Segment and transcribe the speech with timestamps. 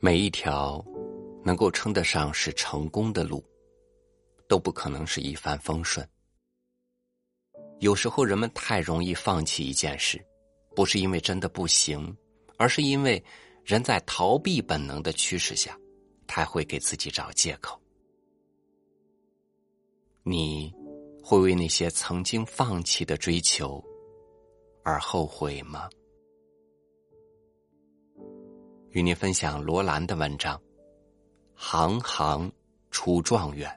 [0.00, 0.84] 每一条
[1.44, 3.44] 能够称得上是成功的路，
[4.48, 6.08] 都不可能是一帆风顺。
[7.80, 10.24] 有时候人们太容易放弃一件事，
[10.76, 12.16] 不是因为真的不行，
[12.58, 13.22] 而是因为
[13.64, 15.76] 人在逃避本能的驱使下，
[16.28, 17.80] 才会给自己找借口。
[20.22, 20.72] 你
[21.24, 23.82] 会为那些曾经放弃的追求
[24.84, 25.90] 而后悔吗？
[28.90, 30.56] 与您分享罗兰的文章
[31.54, 32.50] 《行行
[32.90, 33.70] 出状元》。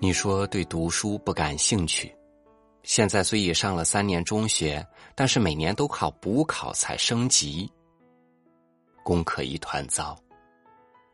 [0.00, 2.14] 你说对读书不感兴趣，
[2.84, 7.68] 现在虽已上了三年中学，但是每年都靠补考才升级，
[9.02, 10.16] 功课一团糟。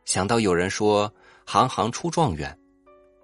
[0.04, 1.10] 想到有人说
[1.46, 2.58] 行行出状元，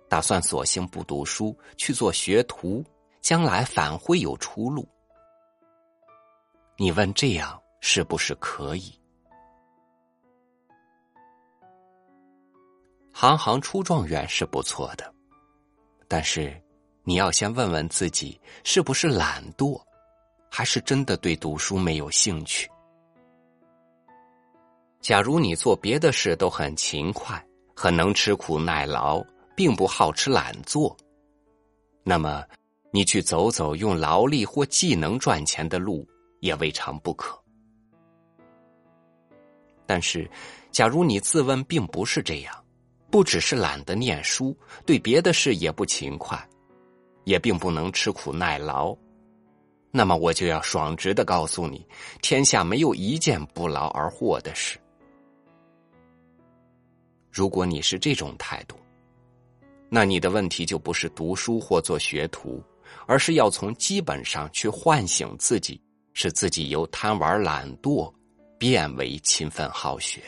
[0.09, 2.85] 打算索性不读书去做学徒，
[3.21, 4.89] 将来反会有出路。
[6.77, 8.95] 你问这样是不是可以？
[13.11, 15.13] 行行出状元是不错的。
[16.07, 16.55] 但是，
[17.09, 19.81] 你要先问问自己，是不是懒惰，
[20.51, 22.69] 还是真的对读书没有兴趣？
[25.01, 27.41] 假如你做别的事都很勤快，
[27.77, 30.97] 很能吃苦耐劳，并不好吃懒做，
[32.03, 32.45] 那么
[32.91, 36.05] 你去走走用劳力或技能赚钱的路
[36.41, 37.41] 也未尝不可。
[39.87, 40.29] 但是，
[40.73, 42.53] 假如你自问并不是这样。
[43.09, 44.55] 不只是懒得念书，
[44.85, 46.37] 对别的事也不勤快，
[47.27, 48.97] 也并不能吃苦耐劳，
[49.91, 51.85] 那么我就要爽直的告诉你，
[52.23, 54.79] 天下没有一件不劳而获的事。
[57.33, 58.77] 如果你是这种态度，
[59.89, 62.63] 那你的问题就不是读书或做学徒，
[63.07, 65.81] 而是要从基本上去唤醒自己，
[66.15, 68.13] 使自己由贪玩懒惰
[68.57, 70.23] 变为勤奋好学。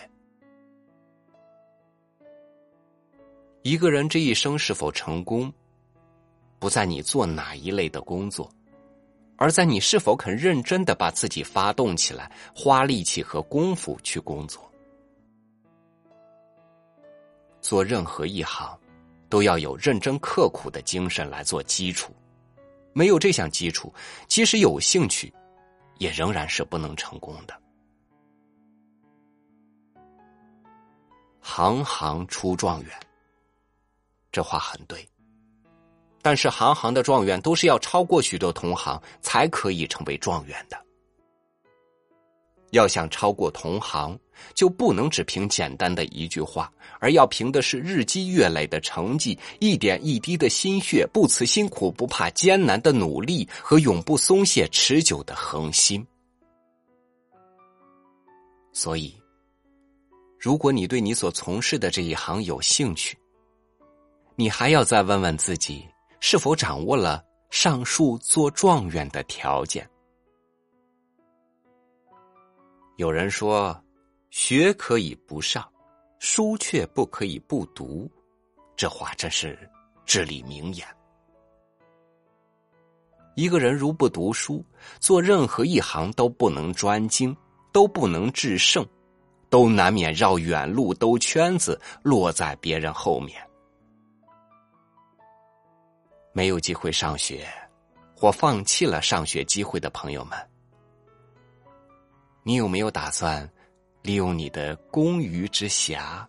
[3.62, 5.52] 一个人这一生是否成功，
[6.58, 8.50] 不在你做哪一类的工作，
[9.36, 14.70] 而在你是否肯认真的把自己发动起来，花力气和功夫去工作。
[17.60, 18.78] 做任何一行，
[19.28, 22.14] 都要有认真刻苦的精神来做基础，
[22.92, 23.92] 没有这项基础，
[24.26, 25.32] 即使有兴趣，
[25.98, 27.60] 也仍然是不能成功的。
[31.40, 32.90] 行行出状元。
[34.30, 35.08] 这话很对，
[36.20, 40.76] 但是行行的状元都是要超过许多同行才可以成为状元的。
[42.72, 44.18] 要想超过同行，
[44.52, 46.70] 就不能只凭简单的一句话，
[47.00, 56.06] 而要凭的是日积月累的成绩、一点一滴的心血、不辞辛苦、不怕艰难的努力和永不松懈、持久的恒心。
[58.74, 59.16] 所以，
[60.38, 63.16] 如果你对你所从事的这一行有兴趣，
[64.36, 65.88] 你还要再问问自己，
[66.20, 69.88] 是否掌握了上述做状元的条件？
[72.96, 73.80] 有人说，
[74.30, 75.66] 学可以不上，
[76.18, 78.10] 书却不可以不读。
[78.76, 79.58] 这话真是
[80.04, 80.86] 至理名言。
[83.36, 84.64] 一个人如不读书，
[84.98, 87.36] 做任何一行都不能专精，
[87.72, 88.84] 都不能制胜，
[89.48, 93.47] 都难免绕远路、兜圈子，落在别人后面。
[96.32, 97.46] 没有机会上学，
[98.14, 100.38] 或放弃了上学机会的朋友们，
[102.42, 103.48] 你有没有打算
[104.02, 106.24] 利用你的工余之暇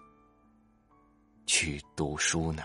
[1.45, 2.63] 去读书呢？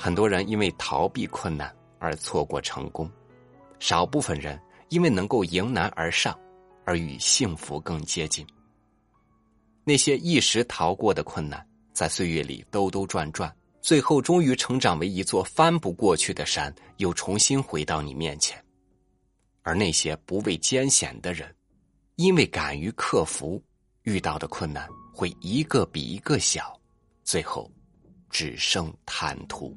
[0.00, 3.10] 很多人因为逃避困难而错过成功，
[3.80, 4.58] 少部分人
[4.90, 6.38] 因为能够迎难而上
[6.84, 8.46] 而与幸福更接近。
[9.82, 13.52] 那些一时逃过的困难，在岁月里兜兜转转，
[13.82, 18.56] 最后终于成长为一座翻不过去的山，又重新回到你面前。
[19.62, 21.52] 而那些不畏艰险的人，
[22.14, 23.60] 因为敢于克服，
[24.02, 26.80] 遇到的困难会一个比一个小，
[27.24, 27.68] 最后
[28.30, 29.76] 只剩坦途。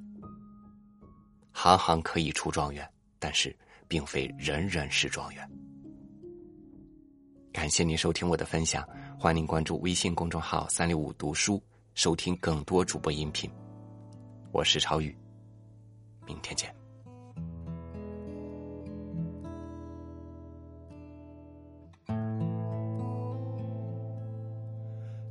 [1.51, 2.89] 行行可以出状元，
[3.19, 3.55] 但是
[3.87, 5.49] 并非人人是状元。
[7.51, 8.87] 感谢您收听我的分享，
[9.19, 11.61] 欢迎您关注微信公众号“三六五读书”，
[11.93, 13.51] 收听更多主播音频。
[14.53, 15.15] 我是超宇，
[16.25, 16.73] 明天见。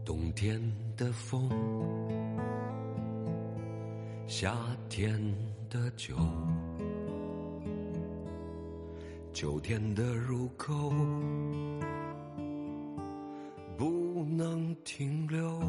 [0.05, 0.61] 冬天
[0.97, 1.49] 的风，
[4.33, 4.55] 夏
[4.89, 5.21] 天
[5.69, 6.15] 的酒，
[9.33, 10.93] 秋天的入口，
[13.77, 15.61] 不能停留。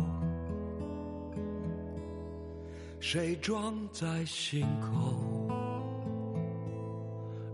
[3.00, 5.50] 谁装在心口，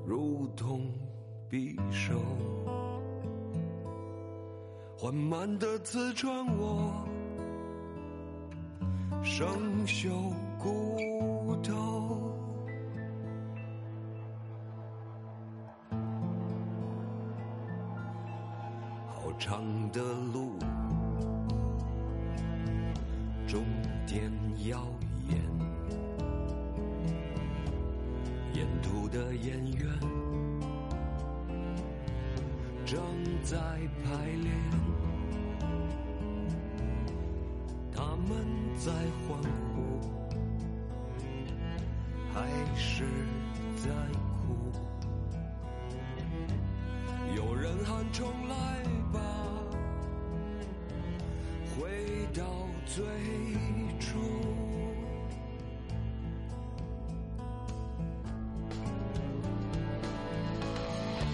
[0.06, 0.92] 如同
[1.50, 2.20] 匕首。
[4.98, 6.92] 缓慢的刺穿我
[9.24, 9.48] 生
[9.86, 12.34] 锈骨头，
[19.08, 19.62] 好长
[19.92, 20.58] 的路，
[23.48, 23.64] 终
[24.08, 24.32] 点
[24.68, 24.84] 遥
[25.30, 25.38] 远，
[28.54, 29.88] 沿途的演员
[32.84, 33.00] 正
[33.44, 33.58] 在
[34.04, 34.52] 排练。
[37.92, 38.30] 他们
[38.78, 38.92] 在
[39.28, 39.67] 欢呼，
[42.38, 42.46] 还
[42.76, 43.04] 是
[43.78, 43.90] 在
[44.46, 44.72] 哭？
[47.36, 49.20] 有人喊重来吧，
[51.74, 52.44] 回到
[52.86, 53.04] 最
[54.00, 54.20] 初。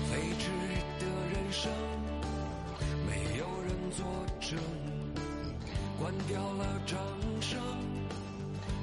[0.09, 0.51] 飞驰
[0.99, 1.69] 的人生，
[3.05, 4.05] 没有人作
[4.39, 4.57] 证。
[5.99, 6.97] 关掉了掌
[7.41, 7.59] 声，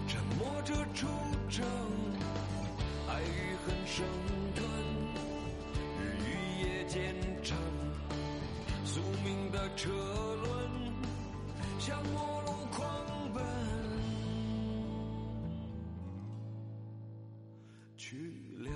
[0.06, 1.06] 沉默着出
[1.48, 1.66] 征，
[3.20, 4.02] 爱与恨生
[4.54, 4.66] 吞，
[5.98, 6.28] 日与
[6.62, 7.54] 夜兼程，
[8.82, 10.70] 宿命的车轮
[11.78, 12.80] 向末路狂
[13.34, 13.44] 奔，
[17.94, 18.70] 去了，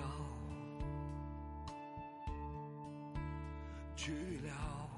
[3.97, 4.13] 去
[4.43, 4.94] 了。